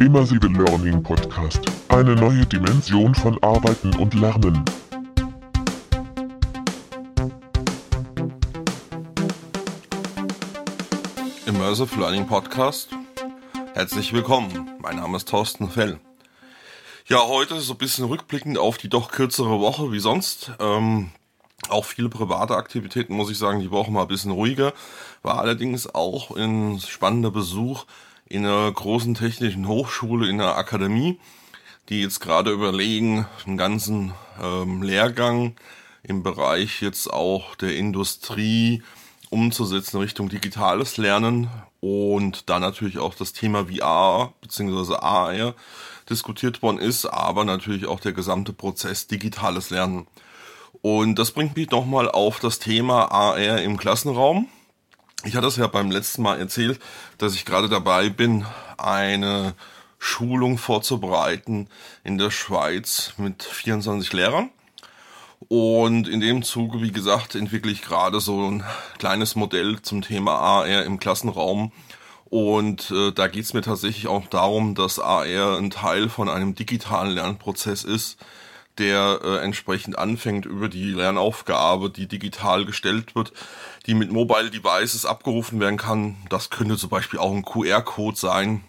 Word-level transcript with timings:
Immersive 0.00 0.46
Learning 0.46 1.02
Podcast. 1.02 1.60
Eine 1.88 2.14
neue 2.14 2.46
Dimension 2.46 3.16
von 3.16 3.36
Arbeiten 3.42 3.92
und 3.96 4.14
Lernen. 4.14 4.64
Immersive 11.46 11.98
Learning 11.98 12.28
Podcast. 12.28 12.90
Herzlich 13.74 14.12
willkommen. 14.12 14.70
Mein 14.80 14.96
Name 14.96 15.16
ist 15.16 15.28
Thorsten 15.28 15.68
Fell. 15.68 15.98
Ja, 17.08 17.26
heute 17.26 17.60
so 17.60 17.72
ein 17.74 17.78
bisschen 17.78 18.04
rückblickend 18.04 18.56
auf 18.56 18.78
die 18.78 18.88
doch 18.88 19.10
kürzere 19.10 19.58
Woche 19.58 19.90
wie 19.90 19.98
sonst. 19.98 20.52
Ähm, 20.60 21.10
auch 21.70 21.84
viele 21.84 22.08
private 22.08 22.54
Aktivitäten, 22.54 23.14
muss 23.14 23.32
ich 23.32 23.38
sagen, 23.38 23.58
die 23.58 23.72
Woche 23.72 23.90
mal 23.90 24.02
ein 24.02 24.08
bisschen 24.08 24.30
ruhiger. 24.30 24.72
War 25.22 25.40
allerdings 25.40 25.92
auch 25.92 26.36
ein 26.36 26.78
spannender 26.78 27.32
Besuch 27.32 27.84
in 28.28 28.44
einer 28.44 28.70
großen 28.70 29.14
technischen 29.14 29.66
Hochschule, 29.66 30.28
in 30.28 30.40
einer 30.40 30.56
Akademie, 30.56 31.18
die 31.88 32.02
jetzt 32.02 32.20
gerade 32.20 32.50
überlegen, 32.50 33.26
einen 33.46 33.56
ganzen 33.56 34.12
ähm, 34.42 34.82
Lehrgang 34.82 35.56
im 36.02 36.22
Bereich 36.22 36.82
jetzt 36.82 37.12
auch 37.12 37.54
der 37.56 37.76
Industrie 37.76 38.82
umzusetzen 39.30 39.98
Richtung 39.98 40.28
digitales 40.28 40.96
Lernen 40.96 41.48
und 41.80 42.48
da 42.48 42.58
natürlich 42.58 42.98
auch 42.98 43.14
das 43.14 43.32
Thema 43.32 43.66
VR 43.66 44.32
bzw. 44.40 44.94
AR 44.96 45.54
diskutiert 46.08 46.62
worden 46.62 46.78
ist, 46.78 47.06
aber 47.06 47.44
natürlich 47.44 47.86
auch 47.86 48.00
der 48.00 48.12
gesamte 48.12 48.52
Prozess 48.52 49.06
digitales 49.06 49.70
Lernen. 49.70 50.06
Und 50.80 51.18
das 51.18 51.32
bringt 51.32 51.56
mich 51.56 51.70
nochmal 51.70 52.10
auf 52.10 52.40
das 52.40 52.58
Thema 52.58 53.10
AR 53.10 53.60
im 53.60 53.76
Klassenraum. 53.76 54.48
Ich 55.24 55.34
hatte 55.34 55.48
es 55.48 55.56
ja 55.56 55.66
beim 55.66 55.90
letzten 55.90 56.22
Mal 56.22 56.38
erzählt, 56.38 56.80
dass 57.18 57.34
ich 57.34 57.44
gerade 57.44 57.68
dabei 57.68 58.08
bin, 58.08 58.46
eine 58.76 59.54
Schulung 59.98 60.58
vorzubereiten 60.58 61.68
in 62.04 62.18
der 62.18 62.30
Schweiz 62.30 63.14
mit 63.16 63.42
24 63.42 64.12
Lehrern. 64.12 64.50
Und 65.48 66.06
in 66.08 66.20
dem 66.20 66.42
Zuge, 66.44 66.82
wie 66.82 66.92
gesagt, 66.92 67.34
entwickle 67.34 67.72
ich 67.72 67.82
gerade 67.82 68.20
so 68.20 68.48
ein 68.48 68.64
kleines 68.98 69.34
Modell 69.34 69.82
zum 69.82 70.02
Thema 70.02 70.36
AR 70.36 70.84
im 70.84 71.00
Klassenraum. 71.00 71.72
Und 72.26 72.90
äh, 72.92 73.10
da 73.10 73.26
geht 73.26 73.44
es 73.44 73.54
mir 73.54 73.62
tatsächlich 73.62 74.06
auch 74.06 74.26
darum, 74.26 74.74
dass 74.74 75.00
AR 75.00 75.58
ein 75.58 75.70
Teil 75.70 76.08
von 76.08 76.28
einem 76.28 76.54
digitalen 76.54 77.12
Lernprozess 77.12 77.84
ist, 77.84 78.18
der 78.78 79.20
äh, 79.22 79.36
entsprechend 79.38 79.98
anfängt 79.98 80.46
über 80.46 80.68
die 80.68 80.90
Lernaufgabe, 80.90 81.90
die 81.90 82.06
digital 82.06 82.64
gestellt 82.64 83.14
wird, 83.14 83.32
die 83.86 83.94
mit 83.94 84.10
Mobile 84.10 84.50
Devices 84.50 85.06
abgerufen 85.06 85.60
werden 85.60 85.78
kann. 85.78 86.16
Das 86.28 86.50
könnte 86.50 86.76
zum 86.76 86.90
Beispiel 86.90 87.18
auch 87.18 87.32
ein 87.32 87.44
QR-Code 87.44 88.16
sein, 88.16 88.62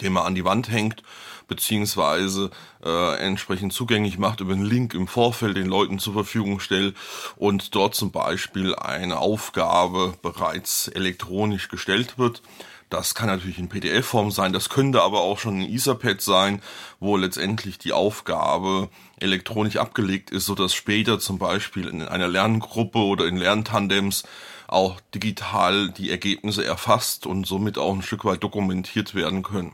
den 0.00 0.12
man 0.12 0.24
an 0.24 0.34
die 0.34 0.44
Wand 0.44 0.70
hängt, 0.70 1.02
beziehungsweise 1.48 2.50
äh, 2.84 3.16
entsprechend 3.18 3.72
zugänglich 3.72 4.18
macht 4.18 4.40
über 4.40 4.52
einen 4.52 4.64
Link 4.64 4.94
im 4.94 5.08
Vorfeld 5.08 5.56
den 5.56 5.66
Leuten 5.66 5.98
zur 5.98 6.12
Verfügung 6.12 6.60
stellt 6.60 6.96
und 7.36 7.74
dort 7.74 7.94
zum 7.94 8.10
Beispiel 8.10 8.74
eine 8.74 9.18
Aufgabe 9.18 10.14
bereits 10.22 10.88
elektronisch 10.88 11.68
gestellt 11.68 12.18
wird. 12.18 12.42
Das 12.90 13.14
kann 13.14 13.26
natürlich 13.26 13.58
in 13.58 13.68
PDF-Form 13.68 14.30
sein, 14.30 14.52
das 14.52 14.70
könnte 14.70 15.02
aber 15.02 15.20
auch 15.20 15.38
schon 15.38 15.60
ein 15.60 15.68
Etherpad 15.68 16.22
sein, 16.22 16.62
wo 17.00 17.16
letztendlich 17.16 17.78
die 17.78 17.92
Aufgabe 17.92 18.88
elektronisch 19.20 19.76
abgelegt 19.76 20.30
ist, 20.30 20.46
sodass 20.46 20.74
später 20.74 21.18
zum 21.18 21.38
Beispiel 21.38 21.86
in 21.86 22.02
einer 22.02 22.28
Lerngruppe 22.28 22.98
oder 22.98 23.26
in 23.26 23.36
Lerntandems 23.36 24.24
auch 24.68 25.00
digital 25.14 25.90
die 25.90 26.10
Ergebnisse 26.10 26.64
erfasst 26.64 27.26
und 27.26 27.46
somit 27.46 27.78
auch 27.78 27.92
ein 27.92 28.02
Stück 28.02 28.24
weit 28.24 28.42
dokumentiert 28.42 29.14
werden 29.14 29.42
können. 29.42 29.72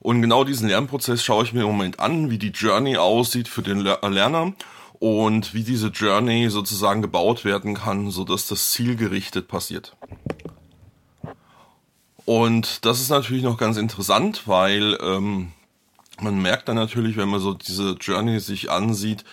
Und 0.00 0.22
genau 0.22 0.44
diesen 0.44 0.68
Lernprozess 0.68 1.22
schaue 1.22 1.44
ich 1.44 1.52
mir 1.52 1.62
im 1.62 1.66
Moment 1.66 2.00
an, 2.00 2.30
wie 2.30 2.38
die 2.38 2.48
Journey 2.48 2.96
aussieht 2.96 3.48
für 3.48 3.62
den 3.62 3.80
Lerner 3.80 4.54
und 4.98 5.52
wie 5.52 5.62
diese 5.62 5.88
Journey 5.88 6.48
sozusagen 6.48 7.02
gebaut 7.02 7.44
werden 7.44 7.74
kann, 7.74 8.10
sodass 8.10 8.46
das 8.46 8.70
zielgerichtet 8.70 9.48
passiert. 9.48 9.96
Und 12.30 12.84
das 12.84 13.00
ist 13.00 13.08
natürlich 13.08 13.42
noch 13.42 13.58
ganz 13.58 13.76
interessant, 13.76 14.46
weil 14.46 14.96
ähm, 15.02 15.50
man 16.20 16.40
merkt 16.40 16.68
dann 16.68 16.76
natürlich, 16.76 17.16
wenn 17.16 17.28
man 17.28 17.40
so 17.40 17.54
diese 17.54 17.96
Journey 18.00 18.38
sich 18.38 18.70
ansieht, 18.70 19.24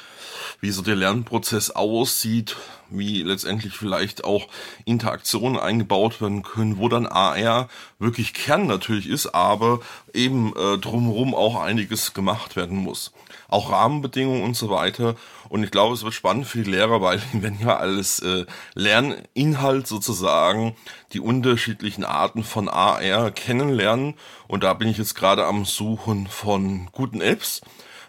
wie 0.61 0.71
so 0.71 0.81
der 0.81 0.95
Lernprozess 0.95 1.71
aussieht, 1.71 2.55
wie 2.89 3.23
letztendlich 3.23 3.73
vielleicht 3.73 4.23
auch 4.23 4.47
Interaktionen 4.85 5.59
eingebaut 5.59 6.21
werden 6.21 6.43
können, 6.43 6.77
wo 6.77 6.89
dann 6.89 7.05
AR 7.05 7.67
wirklich 7.99 8.33
Kern 8.33 8.67
natürlich 8.67 9.07
ist, 9.07 9.27
aber 9.27 9.79
eben 10.13 10.53
äh, 10.55 10.77
drumherum 10.77 11.35
auch 11.35 11.61
einiges 11.61 12.13
gemacht 12.13 12.55
werden 12.55 12.77
muss. 12.77 13.11
Auch 13.49 13.71
Rahmenbedingungen 13.71 14.43
und 14.43 14.55
so 14.55 14.69
weiter. 14.69 15.15
Und 15.49 15.63
ich 15.63 15.71
glaube, 15.71 15.93
es 15.93 16.03
wird 16.03 16.13
spannend 16.13 16.47
für 16.47 16.63
die 16.63 16.71
Lehrer, 16.71 17.01
weil 17.01 17.21
wenn 17.33 17.59
ja 17.59 17.77
alles 17.77 18.19
äh, 18.19 18.45
Lerninhalt 18.73 19.87
sozusagen 19.87 20.75
die 21.13 21.19
unterschiedlichen 21.19 22.03
Arten 22.03 22.43
von 22.43 22.69
AR 22.69 23.31
kennenlernen. 23.31 24.15
Und 24.47 24.63
da 24.63 24.73
bin 24.73 24.87
ich 24.87 24.97
jetzt 24.97 25.15
gerade 25.15 25.45
am 25.45 25.65
Suchen 25.65 26.27
von 26.27 26.89
guten 26.91 27.21
Apps 27.21 27.61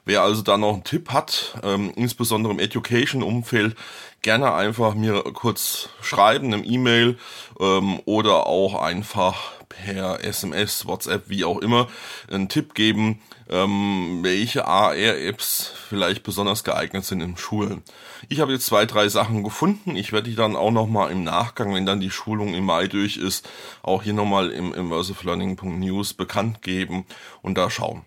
Wer 0.08 0.22
also 0.22 0.40
da 0.40 0.56
noch 0.56 0.72
einen 0.72 0.84
Tipp 0.84 1.10
hat, 1.10 1.58
ähm, 1.62 1.92
insbesondere 1.94 2.54
im 2.54 2.60
Education-Umfeld, 2.60 3.76
gerne 4.22 4.54
einfach 4.54 4.94
mir 4.94 5.22
kurz 5.34 5.90
schreiben, 6.00 6.54
eine 6.54 6.64
E-Mail 6.64 7.18
ähm, 7.60 8.00
oder 8.06 8.46
auch 8.46 8.80
einfach 8.80 9.36
per 9.68 10.24
SMS, 10.24 10.86
WhatsApp, 10.86 11.28
wie 11.28 11.44
auch 11.44 11.58
immer, 11.58 11.88
einen 12.32 12.48
Tipp 12.48 12.72
geben, 12.72 13.20
ähm, 13.50 14.20
welche 14.22 14.66
AR-Apps 14.66 15.74
vielleicht 15.90 16.22
besonders 16.22 16.64
geeignet 16.64 17.04
sind 17.04 17.20
in 17.20 17.36
Schulen. 17.36 17.82
Ich 18.30 18.40
habe 18.40 18.52
jetzt 18.52 18.64
zwei, 18.64 18.86
drei 18.86 19.10
Sachen 19.10 19.44
gefunden. 19.44 19.94
Ich 19.94 20.12
werde 20.12 20.30
die 20.30 20.36
dann 20.36 20.56
auch 20.56 20.70
nochmal 20.70 21.12
im 21.12 21.22
Nachgang, 21.22 21.74
wenn 21.74 21.84
dann 21.84 22.00
die 22.00 22.10
Schulung 22.10 22.54
im 22.54 22.64
Mai 22.64 22.86
durch 22.86 23.18
ist, 23.18 23.46
auch 23.82 24.02
hier 24.02 24.14
nochmal 24.14 24.52
im 24.52 24.72
immersivelearning.news 24.72 26.14
bekannt 26.14 26.62
geben 26.62 27.04
und 27.42 27.58
da 27.58 27.68
schauen 27.68 28.06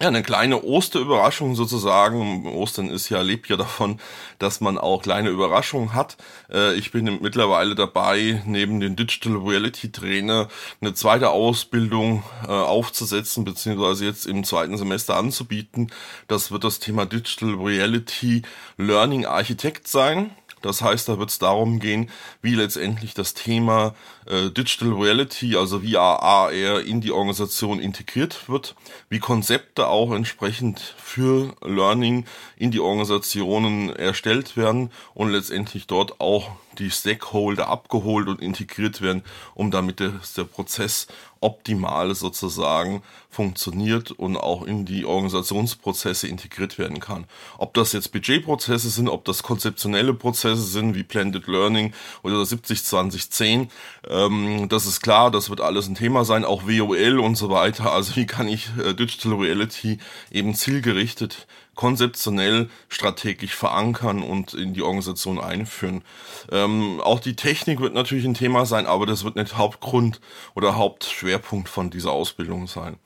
ja, 0.00 0.08
eine 0.08 0.22
kleine 0.22 0.62
Osterüberraschung 0.62 1.54
sozusagen. 1.54 2.46
Ostern 2.46 2.90
ist 2.90 3.08
ja, 3.08 3.22
lebt 3.22 3.48
ja 3.48 3.56
davon, 3.56 3.98
dass 4.38 4.60
man 4.60 4.76
auch 4.76 5.02
kleine 5.02 5.30
Überraschungen 5.30 5.94
hat. 5.94 6.16
Äh, 6.52 6.74
ich 6.74 6.92
bin 6.92 7.04
mittlerweile 7.22 7.74
dabei, 7.74 8.42
neben 8.44 8.80
den 8.80 8.96
Digital 8.96 9.36
Reality 9.36 9.90
Trainer 9.90 10.48
eine 10.80 10.92
zweite 10.92 11.30
Ausbildung 11.30 12.22
äh, 12.46 12.50
aufzusetzen, 12.50 13.44
beziehungsweise 13.44 14.04
jetzt 14.04 14.26
im 14.26 14.44
zweiten 14.44 14.76
Semester 14.76 15.16
anzubieten. 15.16 15.90
Das 16.28 16.50
wird 16.50 16.64
das 16.64 16.78
Thema 16.78 17.06
Digital 17.06 17.54
Reality 17.54 18.42
Learning 18.76 19.24
Architect 19.24 19.88
sein. 19.88 20.30
Das 20.62 20.82
heißt, 20.82 21.08
da 21.08 21.18
wird 21.18 21.30
es 21.30 21.38
darum 21.38 21.78
gehen, 21.78 22.10
wie 22.42 22.54
letztendlich 22.54 23.14
das 23.14 23.34
Thema 23.34 23.94
äh, 24.26 24.50
Digital 24.50 24.92
Reality, 24.94 25.56
also 25.56 25.80
VR, 25.80 26.22
AR 26.22 26.80
in 26.80 27.00
die 27.00 27.12
Organisation 27.12 27.78
integriert 27.78 28.48
wird, 28.48 28.74
wie 29.08 29.18
Konzepte 29.18 29.86
auch 29.86 30.12
entsprechend 30.12 30.80
für 30.96 31.54
Learning 31.62 32.24
in 32.56 32.70
die 32.70 32.80
Organisationen 32.80 33.90
erstellt 33.90 34.56
werden 34.56 34.90
und 35.14 35.30
letztendlich 35.30 35.86
dort 35.86 36.20
auch 36.20 36.50
die 36.78 36.90
Stakeholder 36.90 37.68
abgeholt 37.68 38.28
und 38.28 38.40
integriert 38.40 39.00
werden, 39.00 39.22
um 39.54 39.70
damit 39.70 40.00
der, 40.00 40.12
der 40.36 40.44
Prozess 40.44 41.06
optimal 41.40 42.14
sozusagen 42.14 43.02
funktioniert 43.30 44.10
und 44.10 44.36
auch 44.36 44.62
in 44.62 44.86
die 44.86 45.04
Organisationsprozesse 45.04 46.26
integriert 46.26 46.78
werden 46.78 47.00
kann. 47.00 47.26
Ob 47.58 47.74
das 47.74 47.92
jetzt 47.92 48.12
Budgetprozesse 48.12 48.88
sind, 48.88 49.08
ob 49.08 49.24
das 49.26 49.42
konzeptionelle 49.42 50.14
Prozesse 50.14 50.62
sind 50.62 50.94
wie 50.94 51.02
Blended 51.02 51.46
Learning 51.46 51.92
oder 52.22 52.36
70-20-10, 52.36 53.68
ähm, 54.08 54.68
das 54.68 54.86
ist 54.86 55.02
klar, 55.02 55.30
das 55.30 55.50
wird 55.50 55.60
alles 55.60 55.86
ein 55.86 55.94
Thema 55.94 56.24
sein, 56.24 56.44
auch 56.44 56.64
WOL 56.66 57.18
und 57.20 57.36
so 57.36 57.50
weiter. 57.50 57.92
Also 57.92 58.16
wie 58.16 58.26
kann 58.26 58.48
ich 58.48 58.70
äh, 58.78 58.94
Digital 58.94 59.34
Reality 59.34 59.98
eben 60.30 60.54
zielgerichtet 60.54 61.46
konzeptionell 61.76 62.68
strategisch 62.88 63.54
verankern 63.54 64.22
und 64.22 64.54
in 64.54 64.74
die 64.74 64.82
Organisation 64.82 65.38
einführen. 65.38 66.02
Ähm, 66.50 67.00
auch 67.00 67.20
die 67.20 67.36
Technik 67.36 67.80
wird 67.80 67.94
natürlich 67.94 68.24
ein 68.24 68.34
Thema 68.34 68.66
sein, 68.66 68.86
aber 68.86 69.06
das 69.06 69.22
wird 69.22 69.36
nicht 69.36 69.56
Hauptgrund 69.56 70.20
oder 70.54 70.76
Hauptschwerpunkt 70.76 71.68
von 71.68 71.90
dieser 71.90 72.10
Ausbildung 72.10 72.66
sein. 72.66 72.96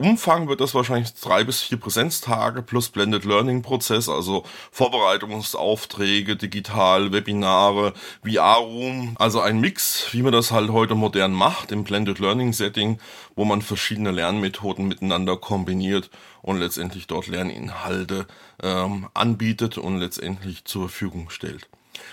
Umfang 0.00 0.48
wird 0.48 0.62
das 0.62 0.74
wahrscheinlich 0.74 1.12
drei 1.12 1.44
bis 1.44 1.60
vier 1.60 1.78
Präsenztage 1.78 2.62
plus 2.62 2.88
Blended 2.88 3.26
Learning 3.26 3.60
Prozess, 3.60 4.08
also 4.08 4.44
Vorbereitungsaufträge, 4.72 6.36
digital, 6.36 7.12
Webinare, 7.12 7.92
VR-Room, 8.24 9.14
also 9.18 9.42
ein 9.42 9.60
Mix, 9.60 10.08
wie 10.12 10.22
man 10.22 10.32
das 10.32 10.52
halt 10.52 10.70
heute 10.70 10.94
modern 10.94 11.32
macht 11.32 11.70
im 11.70 11.84
Blended 11.84 12.18
Learning 12.18 12.54
Setting, 12.54 12.98
wo 13.36 13.44
man 13.44 13.60
verschiedene 13.60 14.10
Lernmethoden 14.10 14.88
miteinander 14.88 15.36
kombiniert 15.36 16.08
und 16.40 16.56
letztendlich 16.56 17.06
dort 17.06 17.26
Lerninhalte 17.26 18.26
ähm, 18.62 19.06
anbietet 19.12 19.76
und 19.76 19.98
letztendlich 19.98 20.64
zur 20.64 20.88
Verfügung 20.88 21.28
stellt. 21.28 21.68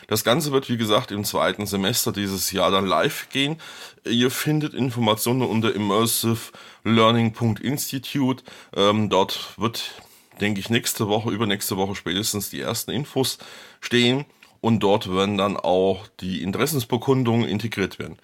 Das 0.08 0.24
Ganze 0.24 0.52
wird, 0.52 0.70
wie 0.70 0.78
gesagt, 0.78 1.12
im 1.12 1.24
zweiten 1.24 1.66
Semester 1.66 2.12
dieses 2.12 2.52
Jahr 2.52 2.70
dann 2.72 2.86
live 2.86 3.30
gehen. 3.30 3.58
Ihr 4.06 4.32
findet 4.32 4.74
Informationen 4.74 5.42
unter 5.42 5.74
immersivelearning.institute. 5.74 8.44
Ähm, 8.76 9.10
dort 9.10 9.54
wird, 9.58 9.94
denke 10.40 10.60
ich, 10.60 10.70
nächste 10.70 11.08
Woche, 11.08 11.32
übernächste 11.32 11.78
Woche 11.78 11.96
spätestens 11.96 12.50
die 12.50 12.62
ersten 12.62 12.92
Infos 12.92 13.38
stehen 13.82 14.26
und 14.62 14.80
dort 14.82 15.14
werden 15.14 15.38
dann 15.38 15.58
auch 15.58 16.08
die 16.20 16.42
Interessensbekundungen 16.42 17.48
integriert 17.48 18.00
werden. 18.00 18.18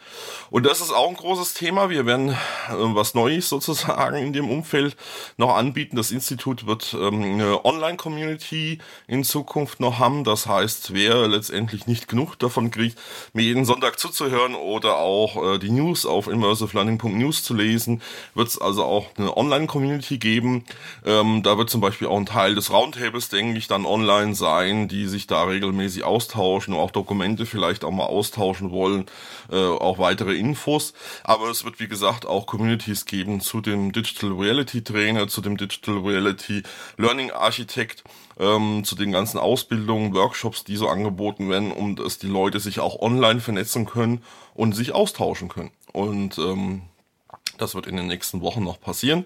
Und 0.50 0.66
das 0.66 0.82
ist 0.82 0.92
auch 0.92 1.10
ein 1.10 1.16
großes 1.16 1.54
Thema. 1.54 1.90
Wir 1.90 2.06
werden 2.06 2.30
äh, 2.30 2.36
was 2.70 3.14
Neues 3.14 3.50
sozusagen 3.50 4.18
in 4.18 4.34
dem 4.34 4.50
Umfeld 4.50 4.96
noch 5.38 5.56
anbieten. 5.56 5.96
Das 5.96 6.12
Institut 6.12 6.66
wird 6.66 6.96
ähm, 7.00 7.24
eine 7.24 7.66
Online-Community 7.66 8.80
in 9.08 9.24
Zukunft 9.24 9.80
noch 9.80 10.00
haben. 10.00 10.24
Das 10.24 10.48
heißt, 10.48 10.94
wer 10.94 11.28
letztendlich 11.28 11.88
nicht 11.88 12.08
genug 12.08 12.38
davon 12.40 12.72
kriegt, 12.72 12.98
mir 13.34 13.44
jeden 13.44 13.66
Sonntag 13.66 14.00
zuzuhören 14.00 14.56
oder 14.56 14.98
auch 14.98 15.56
äh, 15.56 15.60
die 15.60 15.72
News 15.72 16.06
auf 16.06 16.28
immersivelearning.news 16.28 17.44
zu 17.44 17.54
lesen, 17.54 18.02
wird 18.34 18.48
es 18.48 18.60
also 18.60 18.84
auch 18.84 19.08
eine 19.18 19.36
Online-Community 19.36 20.18
geben. 20.18 20.66
Ähm, 21.06 21.44
da 21.44 21.58
wird 21.58 21.70
zum 21.70 21.82
Beispiel 21.82 22.08
auch 22.08 22.18
ein 22.18 22.26
Teil 22.26 22.56
des 22.56 22.72
Roundtables, 22.72 23.30
denke 23.30 23.58
ich, 23.58 23.68
dann 23.68 23.86
online 23.86 24.36
sein, 24.36 24.88
die 24.88 25.08
sich 25.08 25.28
da 25.28 25.44
regelmäßig 25.44 26.04
austauschen 26.24 26.54
austauschen, 26.54 26.74
auch 26.74 26.92
Dokumente 26.92 27.46
vielleicht 27.46 27.84
auch 27.84 27.92
mal 27.92 28.06
austauschen 28.06 28.72
wollen, 28.72 29.06
äh, 29.52 29.56
auch 29.56 29.98
weitere 29.98 30.36
Infos. 30.36 30.94
Aber 31.24 31.50
es 31.50 31.64
wird, 31.64 31.80
wie 31.80 31.88
gesagt, 31.88 32.26
auch 32.26 32.46
Communities 32.46 33.06
geben 33.06 33.42
zu 33.42 33.62
dem 33.62 33.92
Digital 33.92 34.32
Reality 34.32 34.84
Trainer, 34.84 35.28
zu 35.28 35.42
dem 35.42 35.58
Digital 35.58 36.00
Reality 36.00 36.64
Learning 36.98 37.32
Architect, 37.32 38.04
ähm, 38.40 38.84
zu 38.84 38.96
den 38.96 39.12
ganzen 39.12 39.38
Ausbildungen, 39.38 40.14
Workshops, 40.14 40.64
die 40.64 40.76
so 40.76 40.88
angeboten 40.88 41.50
werden, 41.50 41.72
um 41.72 41.96
dass 41.96 42.18
die 42.18 42.28
Leute 42.28 42.60
sich 42.60 42.80
auch 42.80 43.00
online 43.02 43.40
vernetzen 43.40 43.86
können 43.86 44.24
und 44.54 44.74
sich 44.76 44.94
austauschen 44.94 45.50
können. 45.50 45.72
Und 45.92 46.38
ähm, 46.38 46.84
das 47.58 47.76
wird 47.76 47.88
in 47.88 47.96
den 47.96 48.08
nächsten 48.08 48.42
Wochen 48.42 48.64
noch 48.64 48.80
passieren. 48.80 49.26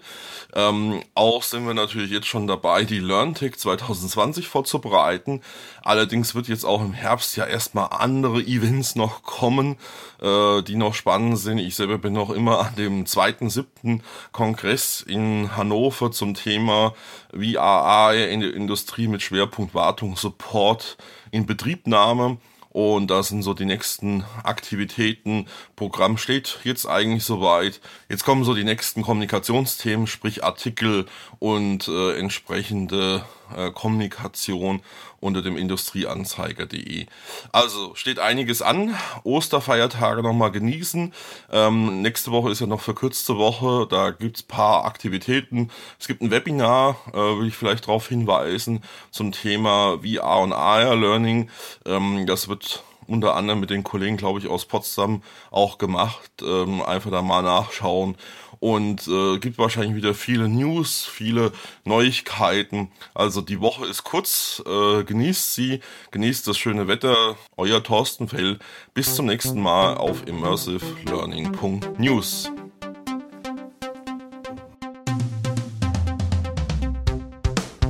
Ähm, 0.54 1.02
auch 1.14 1.42
sind 1.42 1.66
wir 1.66 1.74
natürlich 1.74 2.10
jetzt 2.10 2.26
schon 2.26 2.46
dabei, 2.46 2.84
die 2.84 2.98
LearnTech 2.98 3.56
2020 3.56 4.48
vorzubereiten. 4.48 5.40
Allerdings 5.82 6.34
wird 6.34 6.48
jetzt 6.48 6.64
auch 6.64 6.80
im 6.80 6.92
Herbst 6.92 7.36
ja 7.36 7.46
erstmal 7.46 7.88
andere 7.90 8.40
Events 8.40 8.94
noch 8.94 9.22
kommen, 9.22 9.76
äh, 10.20 10.62
die 10.62 10.76
noch 10.76 10.94
spannend 10.94 11.38
sind. 11.38 11.58
Ich 11.58 11.76
selber 11.76 11.98
bin 11.98 12.12
noch 12.12 12.30
immer 12.30 12.60
an 12.60 12.76
dem 12.76 13.06
zweiten, 13.06 13.50
siebten 13.50 14.02
Kongress 14.32 15.00
in 15.00 15.56
Hannover 15.56 16.10
zum 16.10 16.34
Thema 16.34 16.94
VAA 17.32 18.12
in 18.14 18.40
der 18.40 18.54
Industrie 18.54 19.08
mit 19.08 19.22
Schwerpunkt 19.22 19.74
Wartung, 19.74 20.16
Support 20.16 20.98
in 21.30 21.46
Betriebnahme. 21.46 22.38
Und 22.70 23.10
da 23.10 23.22
sind 23.22 23.42
so 23.42 23.54
die 23.54 23.64
nächsten 23.64 24.24
Aktivitäten. 24.42 25.46
Programm 25.74 26.18
steht 26.18 26.60
jetzt 26.64 26.86
eigentlich 26.86 27.24
soweit. 27.24 27.80
Jetzt 28.08 28.24
kommen 28.24 28.44
so 28.44 28.54
die 28.54 28.64
nächsten 28.64 29.02
Kommunikationsthemen, 29.02 30.06
sprich 30.06 30.44
Artikel 30.44 31.06
und 31.38 31.88
äh, 31.88 32.18
entsprechende 32.18 33.24
äh, 33.56 33.70
Kommunikation 33.70 34.82
unter 35.20 35.42
dem 35.42 35.56
Industrieanzeiger.de. 35.56 37.06
Also 37.52 37.94
steht 37.94 38.18
einiges 38.18 38.62
an. 38.62 38.94
Osterfeiertage 39.24 40.22
nochmal 40.22 40.52
genießen. 40.52 41.12
Ähm, 41.50 42.02
nächste 42.02 42.30
Woche 42.30 42.50
ist 42.50 42.60
ja 42.60 42.66
noch 42.66 42.80
verkürzte 42.80 43.36
Woche. 43.36 43.86
Da 43.88 44.10
gibt's 44.10 44.42
paar 44.42 44.84
Aktivitäten. 44.84 45.70
Es 45.98 46.06
gibt 46.06 46.22
ein 46.22 46.30
Webinar, 46.30 46.96
äh, 47.12 47.16
will 47.16 47.48
ich 47.48 47.56
vielleicht 47.56 47.88
darauf 47.88 48.08
hinweisen, 48.08 48.82
zum 49.10 49.32
Thema 49.32 49.98
VR 50.02 50.40
und 50.40 50.52
AR 50.52 50.96
Learning. 50.96 51.50
Ähm, 51.84 52.26
das 52.26 52.48
wird 52.48 52.84
unter 53.08 53.34
anderem 53.34 53.60
mit 53.60 53.70
den 53.70 53.82
Kollegen, 53.82 54.18
glaube 54.18 54.38
ich, 54.38 54.46
aus 54.46 54.66
Potsdam 54.66 55.22
auch 55.50 55.78
gemacht. 55.78 56.30
Ähm, 56.42 56.82
einfach 56.82 57.10
da 57.10 57.22
mal 57.22 57.42
nachschauen 57.42 58.16
und 58.60 59.08
äh, 59.08 59.38
gibt 59.38 59.58
wahrscheinlich 59.58 59.96
wieder 59.96 60.14
viele 60.14 60.48
News, 60.48 61.04
viele 61.04 61.50
Neuigkeiten. 61.84 62.92
Also 63.14 63.40
die 63.40 63.60
Woche 63.60 63.86
ist 63.86 64.04
kurz, 64.04 64.62
äh, 64.66 65.02
genießt 65.04 65.54
sie, 65.54 65.80
genießt 66.10 66.46
das 66.46 66.58
schöne 66.58 66.86
Wetter. 66.88 67.36
Euer 67.56 67.82
Thorsten 67.82 68.28
Fell. 68.28 68.58
Bis 68.94 69.14
zum 69.14 69.26
nächsten 69.26 69.60
Mal 69.60 69.96
auf 69.96 70.26
immersivelearning.news. 70.26 72.50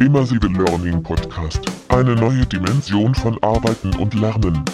Immersive 0.00 0.47
Learning 0.47 1.03
Podcast. 1.03 1.61
Eine 1.88 2.14
neue 2.14 2.47
Dimension 2.47 3.17
von 3.17 3.37
Arbeiten 3.43 3.97
und 3.97 4.14
Lernen. 4.14 4.64